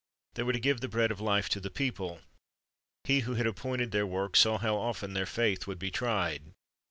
They 0.33 0.41
were 0.41 0.51
to 0.53 0.59
give 0.59 0.81
the 0.81 0.87
bread 0.87 1.11
of 1.11 1.21
life 1.21 1.47
to 1.49 1.59
the 1.59 1.69
people. 1.69 2.21
He 3.03 3.19
who 3.19 3.35
had 3.35 3.45
appointed 3.45 3.91
their 3.91 4.07
work, 4.07 4.35
saw 4.35 4.57
how 4.57 4.77
often 4.77 5.13
their 5.13 5.27
faith 5.27 5.67
would 5.67 5.77
be 5.77 5.91
tried. 5.91 6.41